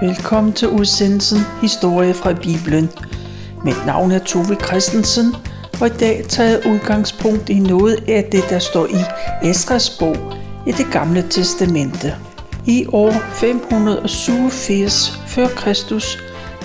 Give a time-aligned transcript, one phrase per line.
[0.00, 2.90] Velkommen til udsendelsen Historie fra Bibelen.
[3.64, 5.34] Mit navn er Tove Christensen,
[5.80, 9.00] og i dag tager jeg udgangspunkt i noget af det, der står i
[9.50, 10.16] Esdras bog
[10.66, 12.14] i det gamle testamente.
[12.66, 15.68] I år 587 f.Kr.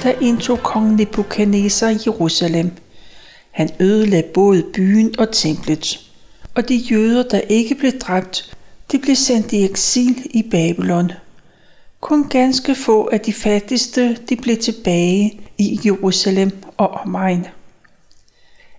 [0.04, 2.72] der indtog kong Nebuchadnezzar Jerusalem.
[3.52, 6.00] Han ødelagde både byen og templet.
[6.56, 8.58] Og de jøder, der ikke blev dræbt,
[8.92, 11.12] de blev sendt i eksil i Babylon.
[12.06, 17.46] Kun ganske få af de fattigste de blev tilbage i Jerusalem og omegn.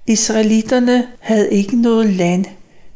[0.07, 2.45] Israelitterne havde ikke noget land.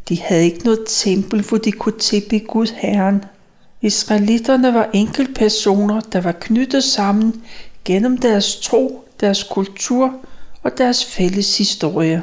[0.09, 3.25] De havde ikke noget tempel, hvor de kunne tilbe Gud Herren.
[3.83, 7.43] Israelitterne var enkeltpersoner, der var knyttet sammen
[7.85, 10.15] gennem deres tro, deres kultur
[10.63, 12.23] og deres fælles historie.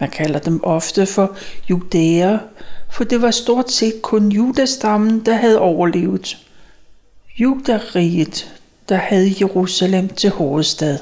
[0.00, 1.36] Man kalder dem ofte for
[1.70, 2.38] judæer,
[2.90, 6.43] for det var stort set kun judastammen, der havde overlevet.
[7.38, 10.98] Judariget, der havde Jerusalem til hovedstad.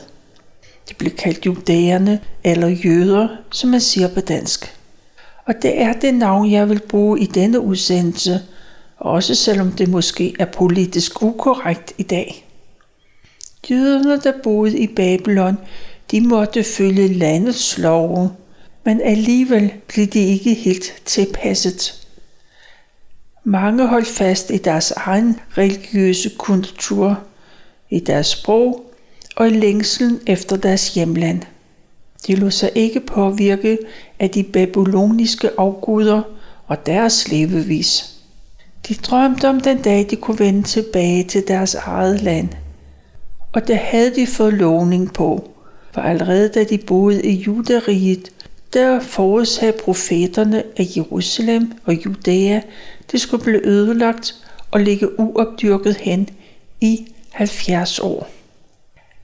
[0.89, 4.77] De blev kaldt judæerne eller jøder, som man siger på dansk.
[5.47, 8.41] Og det er det navn, jeg vil bruge i denne udsendelse,
[8.99, 12.49] også selvom det måske er politisk ukorrekt i dag.
[13.71, 15.59] Jøderne, der boede i Babylon,
[16.11, 18.31] de måtte følge landets love,
[18.85, 22.02] men alligevel blev de ikke helt tilpasset.
[23.45, 27.19] Mange holdt fast i deres egen religiøse kultur,
[27.91, 28.85] i deres sprog
[29.37, 31.43] og i længselen efter deres hjemland.
[32.27, 33.79] De lod sig ikke påvirke
[34.21, 36.23] af de babyloniske afguder
[36.67, 38.15] og deres levevis.
[38.89, 42.49] De drømte om den dag, de kunne vende tilbage til deres eget land.
[43.53, 45.51] Og det havde de fået lovning på,
[45.93, 48.33] for allerede da de boede i Judariget,
[48.73, 52.61] der forudsagde profeterne af Jerusalem og Judæa,
[53.13, 54.35] det skulle blive ødelagt
[54.71, 56.29] og ligge uopdyrket hen
[56.81, 58.31] i 70 år.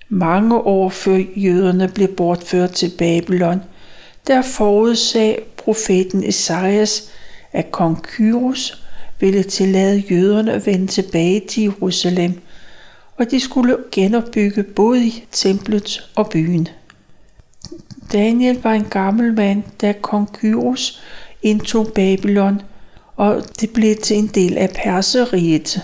[0.08, 3.60] Mange år før jøderne blev bortført til Babylon,
[4.26, 7.10] der forudsag profeten Esajas,
[7.52, 8.84] at kong Kyros
[9.20, 12.40] ville tillade jøderne at vende tilbage til Jerusalem,
[13.16, 16.68] og de skulle genopbygge både templet og byen.
[18.12, 21.02] Daniel var en gammel mand, da kong Kyros
[21.42, 22.62] indtog Babylon,
[23.18, 25.82] og det blev til en del af perseriet.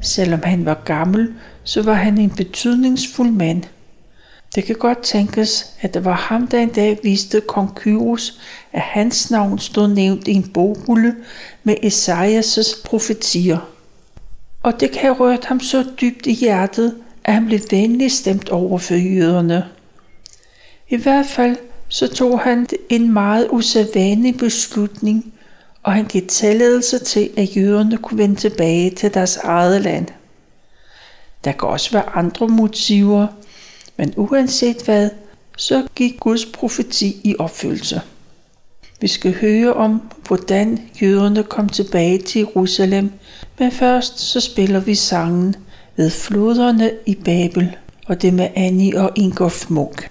[0.00, 1.34] Selvom han var gammel,
[1.64, 3.62] så var han en betydningsfuld mand.
[4.54, 8.40] Det kan godt tænkes, at det var ham, der en dag viste kong Kyros,
[8.72, 11.16] at hans navn stod nævnt i en bogrulle
[11.64, 13.58] med Esajas' profetier.
[14.62, 16.94] Og det kan have rørt ham så dybt i hjertet,
[17.24, 19.64] at han blev venligt stemt over for jøderne.
[20.88, 21.56] I hvert fald
[21.88, 25.32] så tog han en meget usædvanlig beslutning,
[25.82, 30.06] og han gav tilladelse til, at jøderne kunne vende tilbage til deres eget land.
[31.44, 33.26] Der kan også være andre motiver,
[33.96, 35.10] men uanset hvad,
[35.56, 38.00] så gik Guds profeti i opfyldelse.
[39.00, 43.12] Vi skal høre om, hvordan jøderne kom tilbage til Jerusalem,
[43.58, 45.56] men først så spiller vi sangen
[45.96, 47.76] ved floderne i Babel,
[48.06, 50.10] og det med Annie og Ingolf Munk.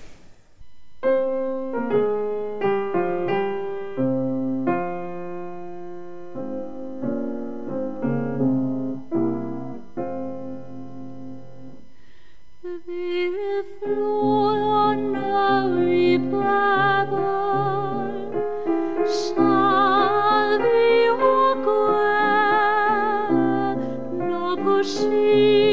[24.63, 25.70] 故事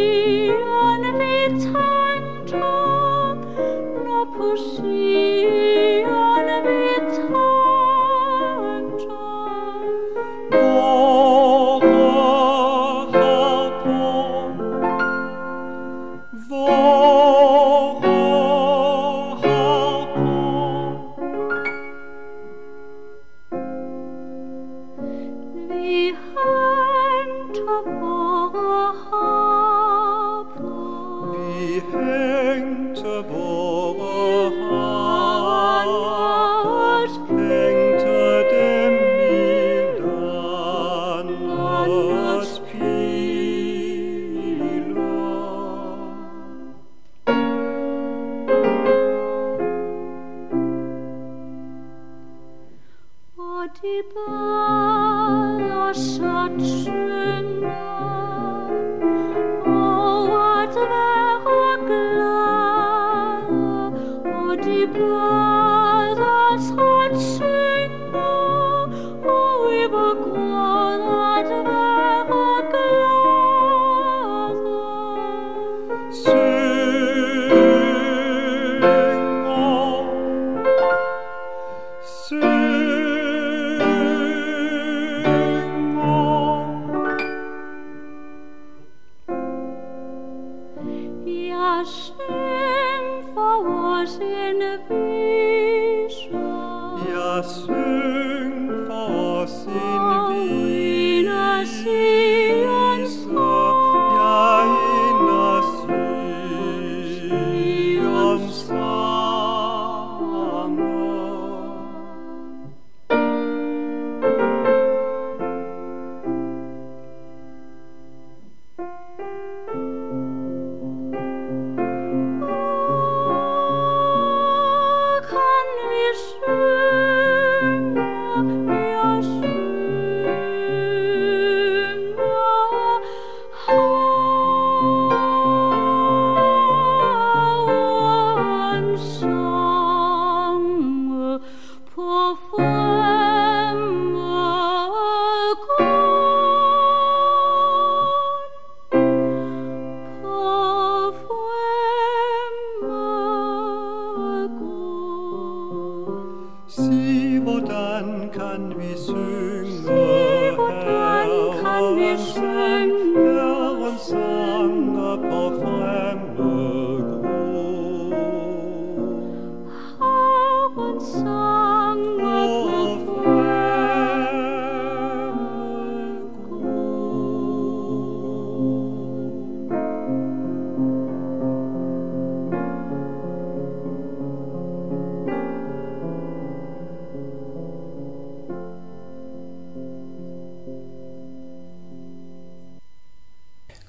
[56.58, 56.87] much.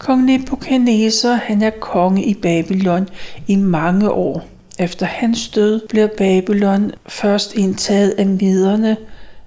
[0.10, 3.08] Kong Nebuchadnezzar han er konge i Babylon
[3.48, 4.59] i mange år.
[4.80, 8.98] Efter hans død bliver Babylon først indtaget af miderne,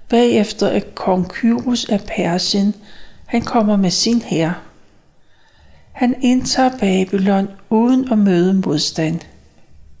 [0.09, 2.75] bagefter af kong Kyrus af Persien.
[3.25, 4.61] Han kommer med sin hær.
[5.91, 9.19] Han indtager Babylon uden at møde modstand.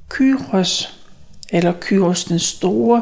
[0.09, 0.99] Kyros,
[1.49, 3.01] eller Kyros den Store,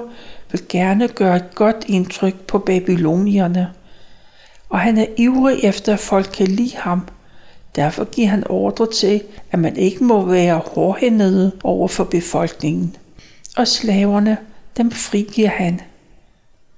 [0.52, 3.70] vil gerne gøre et godt indtryk på babylonierne.
[4.70, 7.08] Og han er ivrig efter, at folk kan lide ham–
[7.76, 12.96] Derfor giver han ordre til, at man ikke må være hårdhændede over for befolkningen.
[13.58, 14.38] Og slaverne,
[14.78, 15.82] dem frigiver han.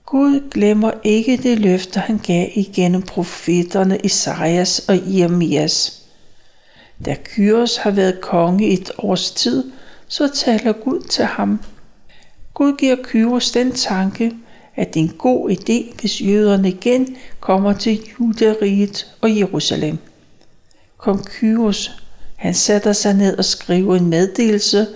[0.06, 6.04] Gud glemmer ikke det løfte, han gav igennem profeterne Isaias og Jeremias.
[7.06, 9.72] Da Kyros har været konge i et års tid,
[10.08, 11.60] så taler Gud til ham.
[12.54, 14.34] Gud giver Kyros den tanke,
[14.76, 19.98] at det er en god idé, hvis jøderne igen kommer til Judariget og Jerusalem.
[21.04, 21.92] Kong Kyros,
[22.36, 24.88] han sætter sig ned og skriver en meddelelse,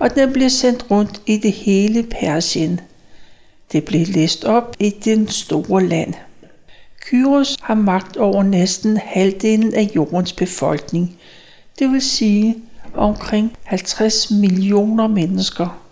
[0.00, 2.80] og den bliver sendt rundt i det hele Persien.
[3.72, 6.14] Det blev læst op i den store land.
[7.00, 11.18] Kyros har magt over næsten halvdelen af jordens befolkning,
[11.78, 12.56] det vil sige
[12.94, 15.82] omkring 50 millioner mennesker.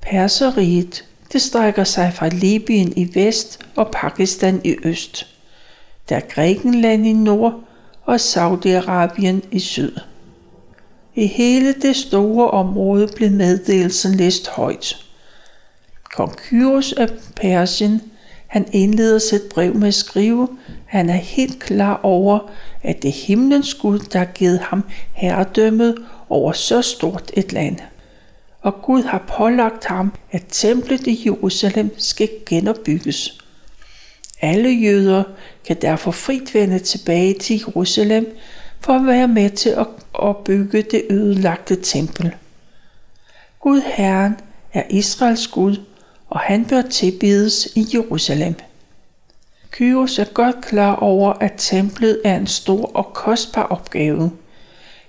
[0.00, 5.26] Perseriet, det strækker sig fra Libyen i vest og Pakistan i øst.
[6.08, 7.64] Der er Grækenland i nord
[8.04, 9.92] og Saudi-Arabien i syd.
[11.14, 14.96] I hele det store område blev meddelelsen læst højt.
[16.14, 18.02] Kong Kyros af Persien,
[18.46, 22.50] han indleder sit brev med at skrive, at han er helt klar over,
[22.82, 25.96] at det er himlens Gud, der har givet ham herredømmet
[26.28, 27.76] over så stort et land.
[28.62, 33.39] Og Gud har pålagt ham, at templet i Jerusalem skal genopbygges.
[34.40, 35.22] Alle jøder
[35.66, 38.36] kan derfor frit vende tilbage til Jerusalem
[38.80, 42.34] for at være med til at opbygge det ødelagte tempel.
[43.60, 44.36] Gud Herren
[44.72, 45.76] er Israels Gud,
[46.28, 48.54] og han bør tilbedes i Jerusalem.
[49.70, 54.30] Kyros er godt klar over, at templet er en stor og kostbar opgave.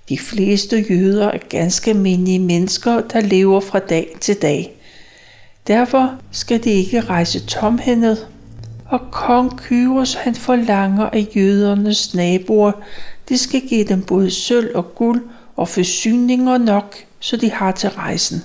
[0.09, 4.75] De fleste jøder er ganske almindelige mennesker, der lever fra dag til dag.
[5.67, 8.27] Derfor skal de ikke rejse tomhændet
[8.91, 12.71] og kong Kyros han forlanger af jødernes naboer,
[13.29, 17.89] de skal give dem både sølv og guld og forsyninger nok, så de har til
[17.89, 18.41] rejsen.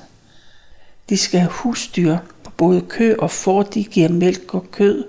[1.09, 2.19] De skal have husdyr,
[2.57, 5.05] både kø og får, de giver mælk og kød,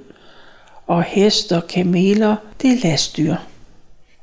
[0.88, 3.36] og heste og kameler, det er lastdyr.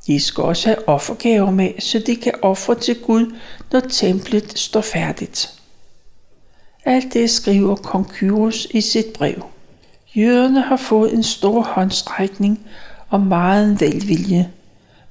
[0.07, 3.35] De skal også have offergaver med, så de kan ofre til Gud,
[3.73, 5.51] når templet står færdigt.
[6.85, 9.54] Alt det skriver kong Kyros i sit brev.
[10.17, 12.61] Jøderne har fået en stor håndstrækning
[13.09, 14.51] og meget velvilje,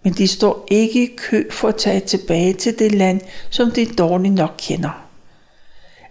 [0.04, 3.86] men de står ikke i kø for at tage tilbage til det land, som de
[3.86, 5.04] dårligt nok kender.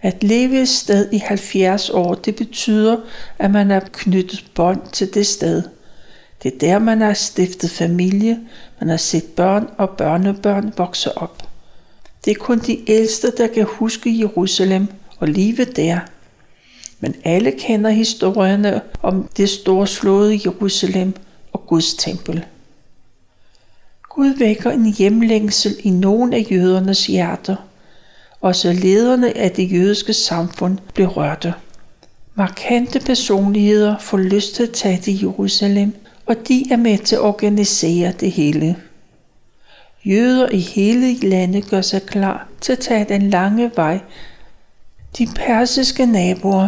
[0.01, 2.97] At leve et sted i 70 år, det betyder,
[3.39, 5.63] at man er knyttet bånd til det sted.
[6.43, 8.39] Det er der, man har stiftet familie,
[8.79, 11.49] man har set børn og børnebørn vokse op.
[12.25, 14.87] Det er kun de ældste, der kan huske Jerusalem
[15.19, 15.99] og livet der.
[17.03, 21.13] Men alle kender historierne om det storslåede Jerusalem
[21.53, 22.45] og Guds tempel.
[24.09, 27.55] Gud vækker en hjemlængsel i nogen af jødernes hjerter.
[28.41, 31.53] og så lederne af det jødiske samfund blev rørte.
[32.35, 35.95] Markante personligheder får lyst til at tage til Jerusalem,
[36.25, 38.75] og de er med til at organisere det hele.
[40.05, 43.99] Jøder i hele landet gør sig klar til at tage den lange vej.
[45.17, 46.67] De persiske naboer,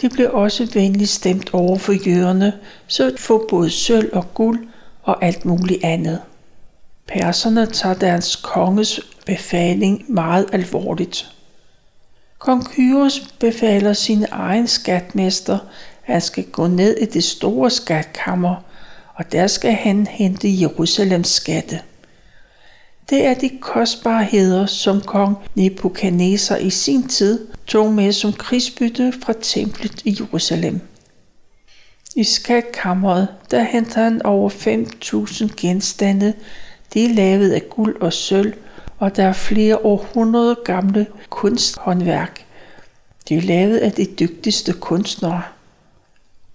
[0.00, 2.52] de blev også venligt stemt over for jøderne,
[2.86, 4.66] så at få både sølv og guld
[5.02, 6.20] og alt muligt andet.
[7.06, 11.30] Perserne tager deres konges befaling meget alvorligt.
[12.38, 15.58] Kong Kyros befaler sin egen skatmester,
[16.06, 18.56] at han skal gå ned i det store skatkammer,
[19.14, 21.80] og der skal han hente Jerusalems skatte.
[23.10, 29.32] Det er de kostbarheder, som kong Nebuchadnezzar i sin tid tog med som krigsbytte fra
[29.42, 30.80] templet i Jerusalem.
[32.16, 36.34] I skatkammeret, der henter han over 5.000 genstande,
[36.94, 38.54] de er lavet af guld og sølv,
[38.98, 42.44] og der er flere århundrede gamle kunsthåndværk.
[43.28, 45.42] De er lavet af de dygtigste kunstnere.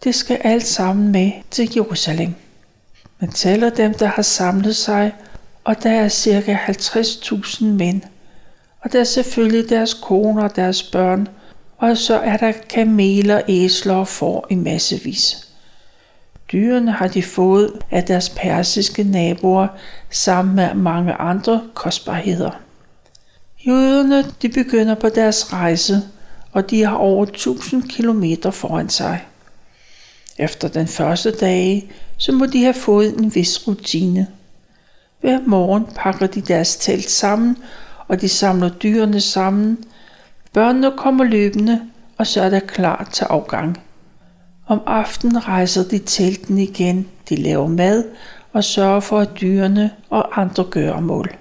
[0.03, 2.33] Det skal alt sammen med til Jerusalem.
[3.19, 5.13] Man tæller dem, der har samlet sig,
[5.69, 8.01] og der er cirka 50.000 mænd.
[8.81, 11.27] Og der er selvfølgelig deres koner og deres børn,
[11.77, 15.47] og så er der kameler, æsler og får i massevis.
[16.51, 19.67] Dyrene har de fået af deres persiske naboer
[20.09, 22.51] sammen med mange andre kostbarheder.
[23.67, 26.01] Jøderne de begynder på deres rejse,
[26.51, 29.25] og de har over 1000 km foran sig.
[30.37, 34.27] Efter den første dag, så må de have fået en vis rutine.
[35.21, 37.57] Hver morgen pakker de deres telt sammen,
[38.07, 39.77] og de samler dyrene sammen.
[40.53, 41.81] Børnene kommer løbende,
[42.17, 43.81] og så er der klar til afgang.
[44.67, 48.03] Om aftenen rejser de telten igen, de laver mad
[48.53, 51.35] og sørger for at dyrene og andre gøremål.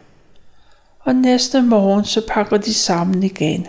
[1.00, 3.66] Og næste morgen så pakker de sammen igen.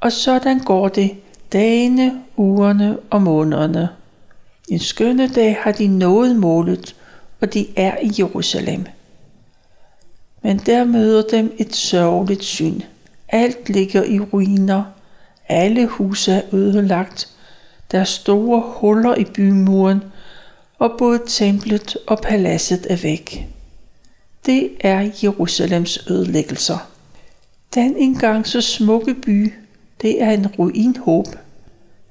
[0.00, 1.10] Og sådan går det
[1.52, 3.88] dagene, ugerne og månederne.
[4.68, 6.96] En skønne dag har de nået målet,
[7.40, 8.86] og de er i Jerusalem.
[10.42, 12.80] Men der møder dem et sørgeligt syn.
[13.28, 14.84] Alt ligger i ruiner.
[15.48, 17.28] Alle huse er ødelagt.
[17.92, 20.02] Der er store huller i bymuren,
[20.78, 23.46] og både templet og paladset er væk.
[24.46, 26.78] Det er Jerusalems ødelæggelser.
[27.74, 29.52] Den engang så smukke by,
[30.02, 31.26] det er en ruinhåb.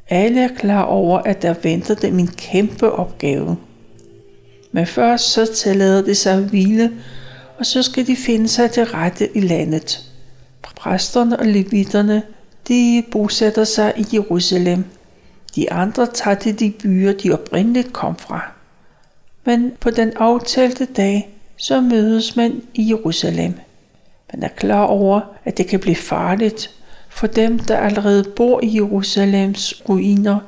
[0.09, 3.57] Alle er klar over, at der venter dem en kæmpe opgave.
[4.75, 6.91] Men først så tillader det sig at hvile,
[7.59, 10.01] og så skal de finde sig til rette i landet.
[10.75, 12.23] Præsterne og levitterne,
[12.67, 14.85] de bosætter sig i Jerusalem.
[15.55, 18.51] De andre tager til de byer, de oprindeligt kom fra.
[19.45, 23.53] Men på den aftalte dag, så mødes man i Jerusalem.
[24.33, 26.71] Man er klar over, at det kan blive farligt,
[27.09, 30.39] for dem, der allerede bor i Jerusalems ruiner,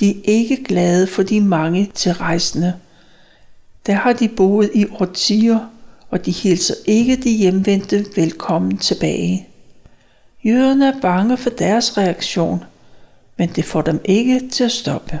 [0.00, 2.74] de er ikke glade for de mange tilrejsende.
[3.86, 5.58] Der har de boet i årtier,
[6.10, 9.48] og de hilser ikke de hjemvendte velkommen tilbage.
[10.44, 12.64] Jøderne er bange for deres reaktion,
[13.38, 15.20] men det får dem ikke til at stoppe.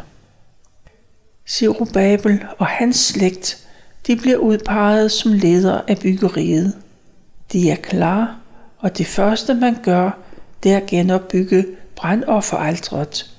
[1.48, 3.66] Zerubabel og hans slægt,
[4.06, 6.74] de bliver udpeget som ledere af byggeriet.
[7.52, 8.36] De er klar,
[8.78, 10.18] og det første man gør,
[10.62, 11.66] det er at genopbygge
[11.96, 13.30] brandofferaltret.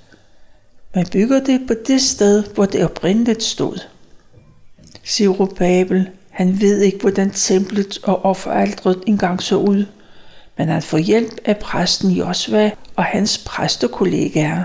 [0.96, 3.80] Man bygger det på det sted, hvor det oprindeligt stod.
[5.08, 9.86] Zerubabel, han ved ikke, hvordan templet og offeraltret engang så ud,
[10.58, 14.64] men han får hjælp af præsten Josva og hans præstekollegaer.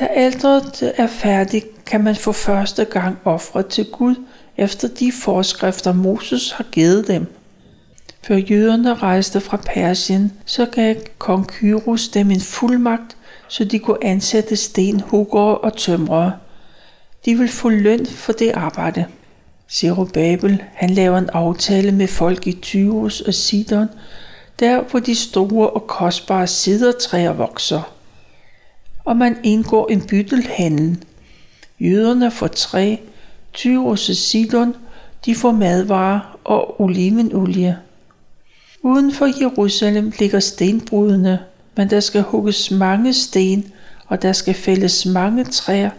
[0.00, 4.14] Da aldret er færdig, kan man for første gang ofre til Gud
[4.56, 7.26] efter de forskrifter, Moses har givet dem.
[8.22, 13.16] Før jøderne rejste fra Persien, så gav kong Kyros dem en fuldmagt,
[13.48, 16.32] så de kunne ansætte stenhuggere og tømrere.
[17.24, 19.06] De vil få løn for det arbejde.
[19.70, 23.88] Zerubabel, han laver en aftale med folk i Tyros og Sidon,
[24.60, 27.92] der hvor de store og kostbare sidertræer vokser.
[29.04, 31.04] Og man indgår en byttelhandel.
[31.80, 32.96] Jøderne får træ,
[33.52, 34.76] Tyros og Sidon,
[35.26, 37.78] de får madvarer og olivenolie.
[38.82, 41.38] Uden for Jerusalem ligger stenbrudene,
[41.76, 43.72] men der skal hugges mange sten,
[44.06, 45.90] og der skal fældes mange træer,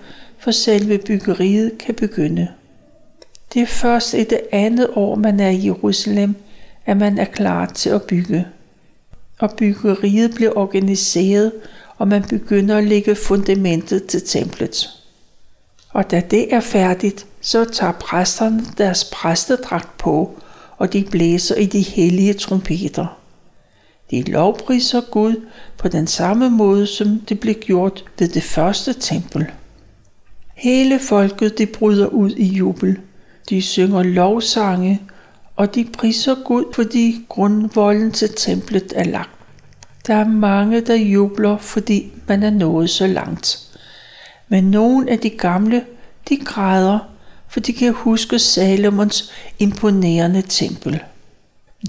[0.44, 2.48] for selve byggeriet kan begynde.
[3.54, 6.36] Det er først i det andet år, man er i Jerusalem,
[6.86, 8.48] at man er klar til at bygge.
[9.40, 11.52] Og byggeriet bliver organiseret,
[11.98, 14.90] og man begynder at lægge fundamentet til templet.
[15.90, 20.40] Og da det er færdigt, så tager præsterne deres præstedragt på,
[20.78, 23.20] og de blæser i de hellige trompeter.
[24.12, 25.36] De lovpriser Gud
[25.78, 29.52] på den samme måde, som det blev gjort ved det første tempel.
[30.54, 32.98] Hele folket de bryder ud i jubel.
[33.50, 35.02] De synger lovsange,
[35.56, 39.30] og de priser Gud, fordi grundvolden til templet er lagt.
[40.08, 43.60] Der er mange, der jubler, fordi man er nået så langt.
[44.48, 45.86] Men nogle af de gamle,
[46.30, 47.00] de græder,
[47.48, 51.04] for de kan huske Salomons imponerende tempel.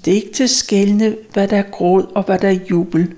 [0.05, 3.15] Det er ikke til skældne, hvad der er gråd og hvad der er jubel.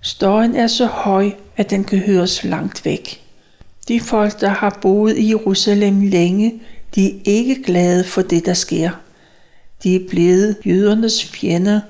[0.00, 3.29] Støjen er så høj, at den kan høres langt væk.
[3.90, 6.62] De folk, der har boet i Jerusalem længe,
[6.94, 8.90] de er ikke glade for det, der sker.
[9.82, 11.80] De er blevet jødernes fjender,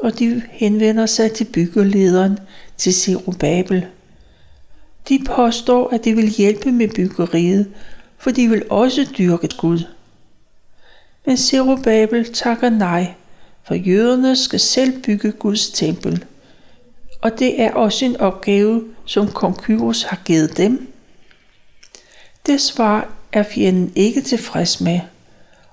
[0.00, 2.38] og de henvender sig til byggelederen,
[2.76, 3.86] til Zerubabel.
[5.08, 7.66] De påstår, at de vil hjælpe med byggeriet,
[8.18, 9.80] for de vil også dyrke Gud.
[11.26, 13.14] Men Zerubabel takker nej,
[13.64, 16.24] for jøderne skal selv bygge Guds tempel.
[17.20, 20.92] Og det er også en opgave, som kong Kyros har givet dem.
[22.46, 25.00] Det svar er fjenden ikke tilfreds med,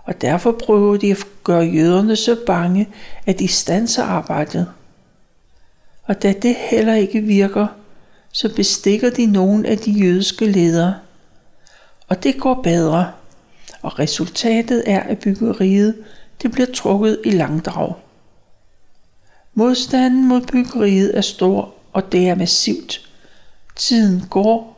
[0.04, 2.90] og derfor prøver de at gøre jøderne så bange,
[3.26, 4.68] at de stanser arbejdet.
[6.04, 7.68] Og da det heller ikke virker,
[8.32, 10.96] så bestikker de nogle af de jødiske ledere.
[12.08, 13.12] Og det går bedre,
[13.82, 15.96] og resultatet er, at byggeriet
[16.42, 17.94] det bliver trukket i langdrag.
[19.54, 23.10] Modstanden mod byggeriet er stor, og det er massivt.
[23.76, 24.73] Tiden går,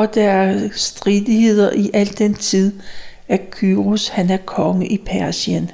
[0.00, 2.80] og der er stridigheder i al den tid,
[3.28, 5.70] at Kyros han er konge i Persien.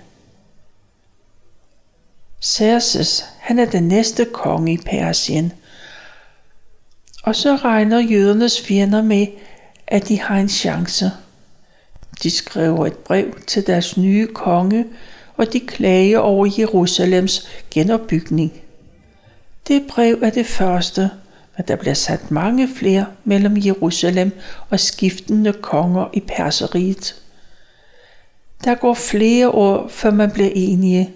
[2.44, 5.52] Xerxes, han er den næste konge i Persien.
[7.22, 9.26] Og så regner jødernes fjender med,
[9.86, 11.10] at de har en chance.
[12.22, 14.86] De skriver et brev til deres nye konge,
[15.36, 18.52] og de klager over Jerusalems genopbygning.
[19.68, 21.10] Det brev er det første,
[21.56, 24.32] men der bliver sat mange flere mellem Jerusalem
[24.70, 27.22] og skiftende konger i Perseriet.
[28.64, 31.10] Der går flere år, før man bliver enige.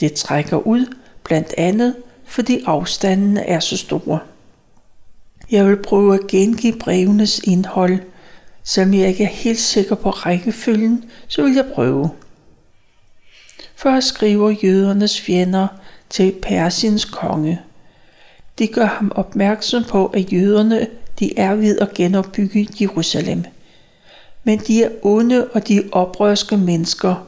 [0.00, 1.94] Det trækker ud, blandt andet
[2.30, 4.18] fordi afstandene er så store.
[5.50, 7.98] Jeg vil prøve at gengive brevenes indhold.
[8.64, 12.10] Selvom jeg ikke er helt sikker på rækkefølgen, så vil jeg prøve.
[13.76, 15.68] Først skriver jødernes fjender
[16.10, 17.60] til Persiens konge.
[18.60, 20.86] De gør ham opmærksom på, at jøderne
[21.18, 23.44] de er ved at genopbygge Jerusalem.
[24.44, 27.26] Men de er onde og de er oprørske mennesker.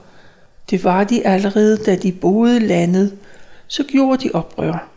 [0.71, 3.17] Det var de allerede, da de boede landet,
[3.67, 4.89] så gjorde de oprør.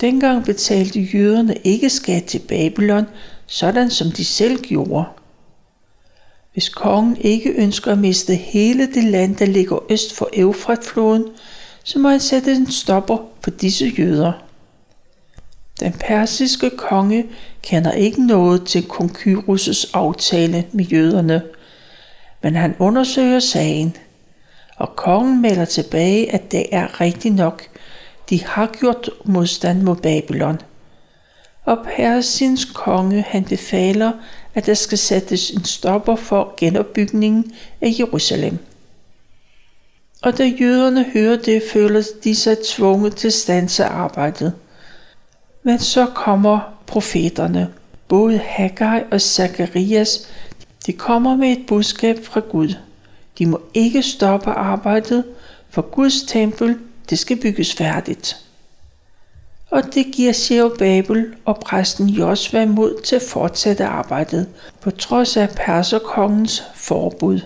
[0.00, 3.06] Dengang betalte jøderne ikke skat til Babylon,
[3.46, 5.04] sådan som de selv gjorde.
[6.52, 11.26] Hvis kongen ikke ønsker at miste hele det land, der ligger øst for Eufratfloden,
[11.84, 14.49] så må han sætte en stopper for disse jøder.
[15.80, 17.26] Den persiske konge
[17.62, 21.42] kender ikke noget til kong Kyros' aftale med jøderne,
[22.42, 23.96] men han undersøger sagen,
[24.76, 27.62] og kongen melder tilbage, at det er rigtigt nok.
[28.30, 30.60] De har gjort modstand mod Babylon.
[31.64, 34.12] Og Persiens konge han befaler,
[34.54, 38.58] at der skal sættes en stopper for genopbygningen af Jerusalem.
[40.22, 44.52] Og da jøderne hører det, føler de sig tvunget til stanse arbejdet.
[45.62, 47.68] Men så kommer profeterne,
[48.08, 50.28] både Haggai og Zakarias,
[50.86, 52.74] de kommer med et budskab fra Gud.
[53.38, 55.24] De må ikke stoppe arbejdet,
[55.70, 56.78] for Guds tempel,
[57.10, 58.50] det skal bygges færdigt
[59.70, 64.48] og det giver Babel og præsten Josva mod til at fortsætte arbejdet,
[64.80, 67.40] på trods af perserkongens forbud.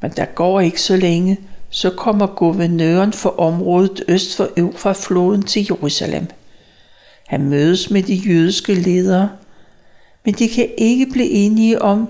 [0.00, 1.38] Men der går ikke så længe,
[1.70, 6.26] så kommer guvernøren for området øst for Eufrat-floden til Jerusalem.
[7.26, 9.30] Han mødes med de jødiske ledere,
[10.24, 12.08] men de kan ikke blive enige om,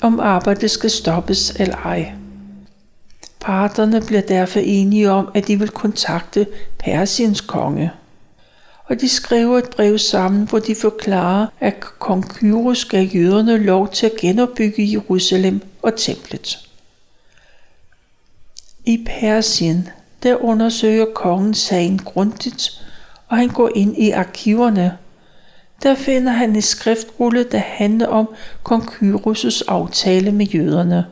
[0.00, 2.12] om arbejdet skal stoppes eller ej.
[3.40, 6.46] Parterne bliver derfor enige om, at de vil kontakte
[6.78, 7.90] Persiens konge.
[8.84, 13.88] Og de skriver et brev sammen, hvor de forklarer, at kong Kyros gav jøderne lov
[13.88, 16.69] til at genopbygge Jerusalem og templet.
[18.90, 19.88] I Persien,
[20.22, 22.86] der undersøger kongen sagen grundigt,
[23.28, 24.98] og han går ind i arkiverne.
[25.82, 28.28] Der finder han en skriftrulle, der handler om
[28.62, 31.04] kong Kyros' aftale med jøderne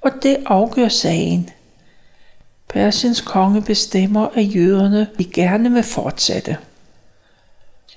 [0.00, 1.50] og det afgør sagen.
[2.68, 6.56] Persiens konge bestemmer, at jøderne de gerne vil fortsætte.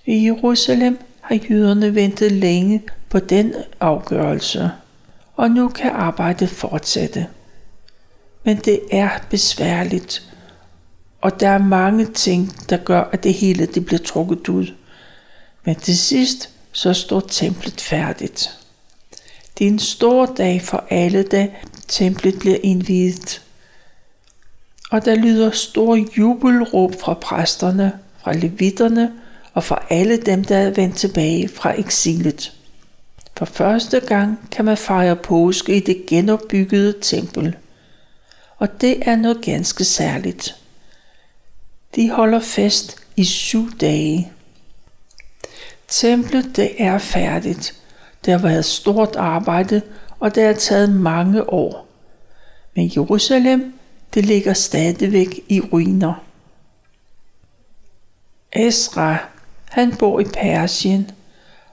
[0.06, 4.72] I Jerusalem har jøderne ventet længe på den afgørelse,
[5.36, 7.28] og nu kan arbejdet fortsætte.
[8.43, 10.30] Men det er besværligt,
[11.21, 14.67] og der er mange ting, der gør, at det hele det bliver trukket ud.
[15.65, 18.60] Men til sidst, så står templet færdigt.
[19.58, 21.49] Det er en stor dag for alle, da
[21.88, 23.41] templet bliver indviet.
[24.91, 27.91] Og der lyder stor jubelråb fra præsterne,
[28.23, 29.12] fra levitterne
[29.54, 32.54] og fra alle dem, der er vendt tilbage fra eksilet.
[33.38, 37.56] For første gang kan man fejre påske i det genopbyggede tempel.
[38.60, 40.56] Og det er noget ganske særligt.
[41.95, 44.32] De holder fest i syv dage.
[45.88, 47.76] Templet det er færdigt.
[48.26, 49.82] Det har været stort arbejde,
[50.19, 51.88] og det har taget mange år.
[52.76, 53.74] Men Jerusalem,
[54.13, 56.24] det ligger stadigvæk i ruiner.
[58.54, 59.17] Esra,
[59.69, 61.12] han bor i Persien,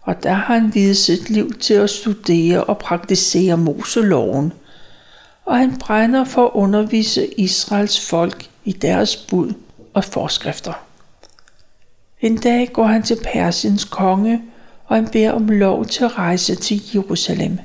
[0.02, 4.52] og der har han videt sit liv til at studere og praktisere Moseloven,
[5.46, 9.52] og han brænder for at undervise Israels folk i deres bud
[9.94, 10.72] og forskrifter.
[12.20, 14.42] En dag går han til Persiens konge,
[14.86, 17.58] og han beder om lov til at rejse til Jerusalem.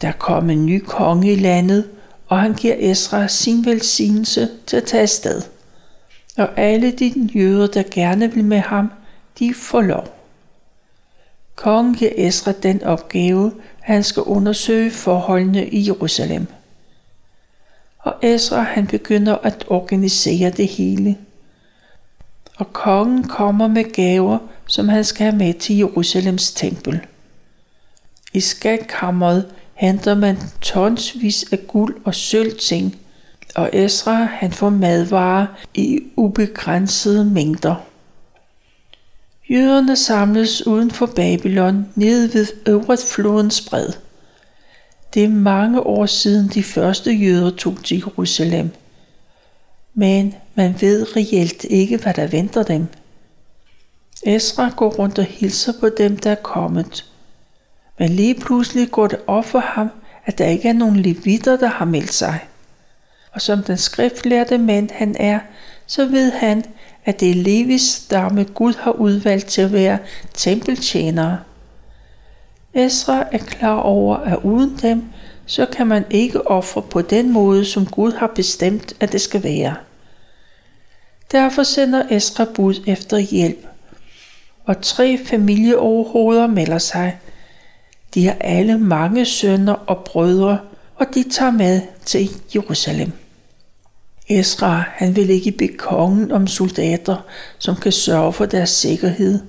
[0.00, 1.90] Der kom en ny konge i landet,
[2.26, 5.42] og han giver Esra sin velsignelse til at tage afsted.
[6.36, 8.90] Og alle de jøder, der gerne vil med ham,
[9.38, 10.14] de får lov.
[11.56, 13.52] Kongen giver Esra den opgave,
[13.88, 16.46] han skal undersøge forholdene i Jerusalem.
[17.98, 21.16] Og Esra han begynder at organisere det hele.
[22.56, 27.00] Og kongen kommer med gaver, som han skal have med til Jerusalems tempel.
[28.34, 32.96] I skatkammeret henter man tonsvis af guld og sølvting,
[33.54, 37.87] og Esra han får madvarer i ubegrænsede mængder.
[39.50, 43.18] Jøderne samles uden for Babylon nede ved Øvrigt
[43.70, 43.92] bred.
[45.14, 48.70] Det er mange år siden de første jøder tog til Jerusalem.
[49.94, 52.86] Men man ved reelt ikke, hvad der venter dem.
[54.26, 57.04] Esra går rundt og hilser på dem, der er kommet.
[57.98, 59.88] Men lige pludselig går det op for ham,
[60.24, 62.48] at der ikke er nogen levitter, der har meldt sig.
[63.32, 65.40] Og som den skriftlærte mand han er,
[65.86, 66.64] så ved han,
[67.08, 69.98] at det er Levis stamme Gud har udvalgt til at være
[70.34, 71.38] tempeltjenere.
[72.74, 75.04] Esra er klar over, at uden dem,
[75.46, 79.42] så kan man ikke ofre på den måde, som Gud har bestemt, at det skal
[79.42, 79.74] være.
[81.32, 83.66] Derfor sender Esra bud efter hjælp,
[84.64, 87.18] og tre familieoverhoveder melder sig.
[88.14, 90.58] De har alle mange sønner og brødre,
[90.96, 93.12] og de tager med til Jerusalem.
[94.28, 97.16] Esra, han vil ikke bede kongen om soldater,
[97.58, 99.40] som kan sørge for deres sikkerhed.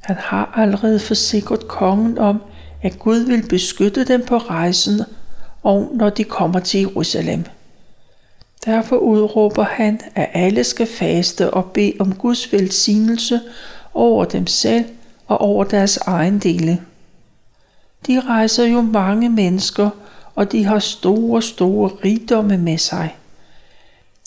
[0.00, 2.42] Han har allerede forsikret kongen om,
[2.82, 5.00] at Gud vil beskytte dem på rejsen
[5.62, 7.44] og når de kommer til Jerusalem.
[8.64, 13.40] Derfor udråber han, at alle skal faste og bede om Guds velsignelse
[13.94, 14.84] over dem selv
[15.26, 16.80] og over deres egen dele.
[18.06, 19.90] De rejser jo mange mennesker,
[20.34, 23.16] og de har store, store rigdomme med sig.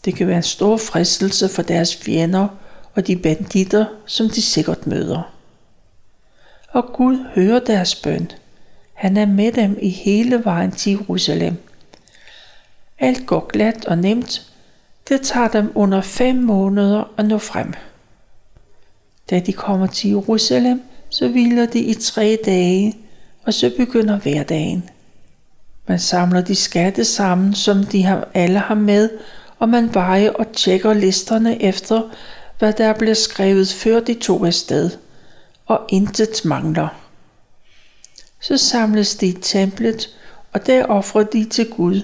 [0.06, 2.48] Det kan være en stor fristelse for deres fjender
[2.94, 5.34] og de banditter, som de sikkert møder.
[6.70, 8.32] Og Gud hører deres bøn.
[8.94, 11.58] Han er med dem i hele vejen til Jerusalem.
[13.00, 14.52] Alt går glat og nemt.
[15.10, 17.74] Det tager dem under fem måneder at nå frem.
[19.30, 22.94] Da de kommer til Jerusalem, så hviler de i tre dage,
[23.44, 24.89] og så begynder hverdagen.
[25.88, 29.10] Man samler de skatte sammen, som de alle har med,
[29.60, 32.02] og man vejer og tjekker listerne efter,
[32.60, 34.89] hvad der bliver skrevet før de tog afsted,
[35.65, 36.88] og intet mangler.
[38.41, 40.10] Så samles de i templet,
[40.54, 42.02] og der offrer de til Gud.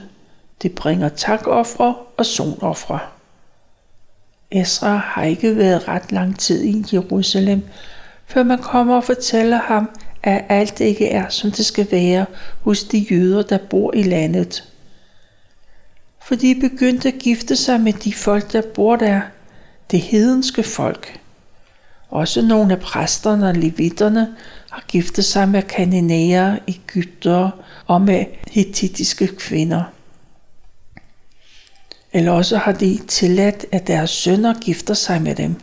[0.61, 2.99] Det bringer takoffre og sonoffre.
[4.51, 7.63] Esra har ikke været ret lang tid i Jerusalem,
[8.25, 9.89] før man kommer og fortæller ham,
[10.23, 12.25] at alt ikke er, som det skal være
[12.61, 14.70] hos de jøder, der bor i landet
[16.31, 19.21] for de begyndte at gifte sig med de folk, der bor der,
[19.91, 21.19] det hedenske folk.
[22.09, 24.35] Også nogle af præsterne og levitterne
[24.69, 27.49] har giftet sig med kananæer, egypter
[27.87, 29.83] og med hittitiske kvinder.
[32.13, 35.55] Eller også har de tilladt, at deres sønner gifter sig med dem.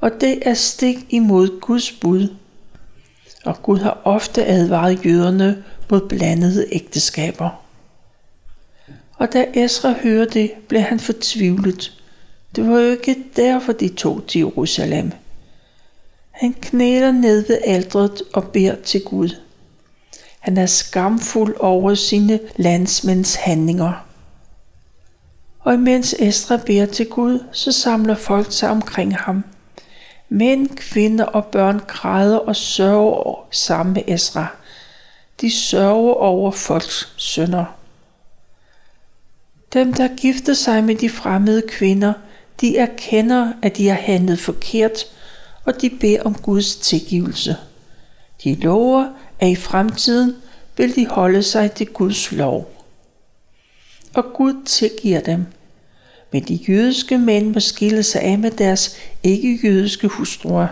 [0.00, 2.36] Og det er stik imod Guds bud.
[3.44, 7.61] Og Gud har ofte advaret jøderne mod blandede ægteskaber
[9.22, 11.92] og da Esra hørte det, blev han fortvivlet.
[12.56, 15.12] Det var jo ikke derfor, de tog til Jerusalem.
[16.30, 19.28] Han knæler ned ved aldret og beder til Gud.
[20.38, 24.06] Han er skamfuld over sine landsmænds handlinger.
[25.60, 29.44] Og imens Esra beder til Gud, så samler folk sig omkring ham.
[30.28, 34.46] Mænd, kvinder og børn græder og sørger sammen med Esra.
[35.40, 37.81] De sørger over folks sønder.
[39.72, 42.12] Dem, der gifter sig med de fremmede kvinder,
[42.60, 44.98] de erkender, at de har handlet forkert,
[45.64, 47.56] og de beder om Guds tilgivelse.
[48.44, 49.06] De lover,
[49.40, 50.36] at i fremtiden
[50.76, 52.84] vil de holde sig til Guds lov.
[54.14, 55.46] Og Gud tilgiver dem.
[56.32, 60.68] Men de jødiske mænd må skille sig af med deres ikke-jødiske hustruer.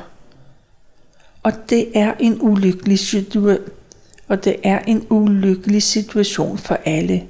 [1.42, 3.58] Og det er en ulykkelig situation.
[4.28, 7.26] Og det er en ulykkelig situation for alle,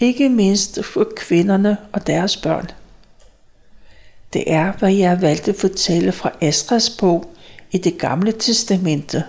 [0.00, 2.70] ikke mindst for kvinderne og deres børn.
[4.32, 7.34] Det er, hvad jeg valgte at fortælle fra Astras bog
[7.70, 9.24] i det gamle testamente.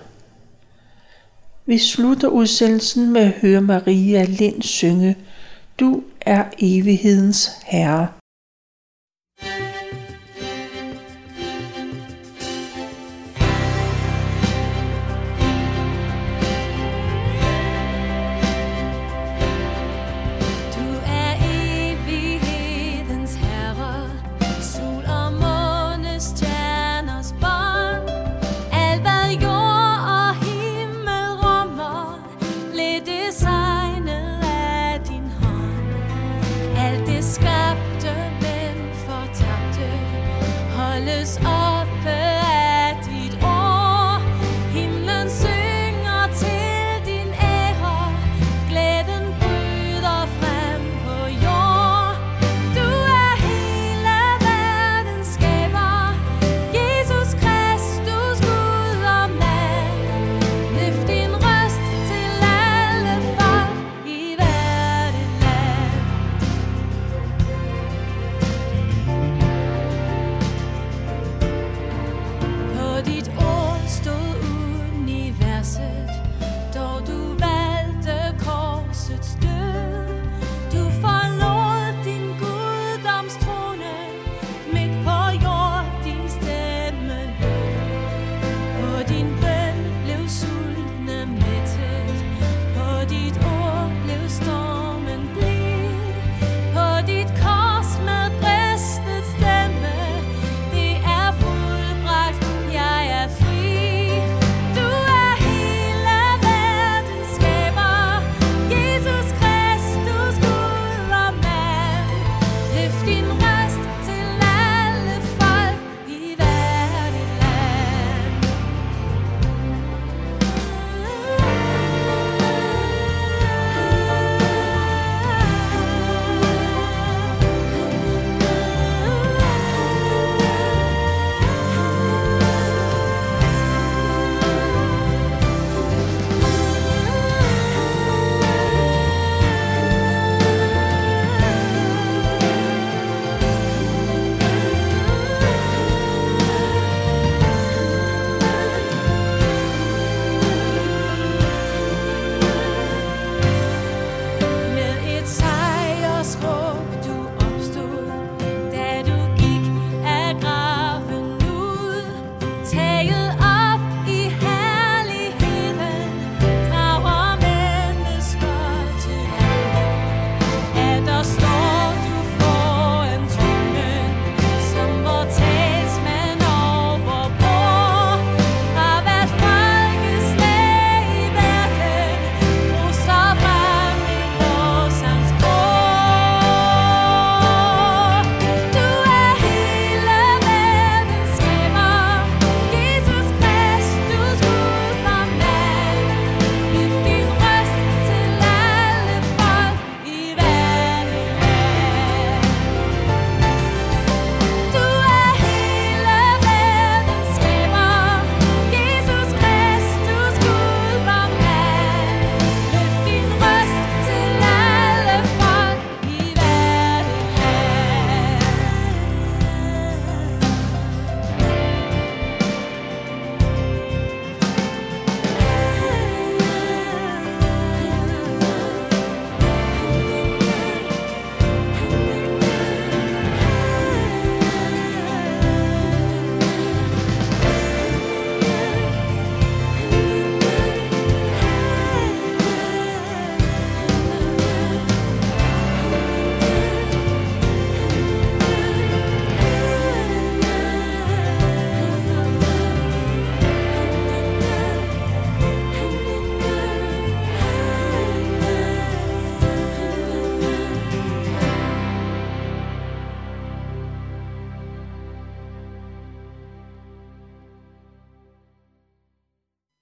[1.66, 5.16] Vi slutter udsendelsen med at høre Maria Lind synge
[5.80, 8.19] Du er evighedens Herre.
[41.00, 41.59] Holdes op.